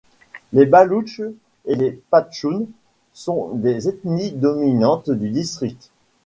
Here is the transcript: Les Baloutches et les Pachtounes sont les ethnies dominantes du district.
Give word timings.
Les 0.51 0.65
Baloutches 0.65 1.21
et 1.65 1.75
les 1.75 1.91
Pachtounes 1.91 2.65
sont 3.13 3.55
les 3.61 3.87
ethnies 3.87 4.31
dominantes 4.31 5.11
du 5.11 5.29
district. 5.29 5.91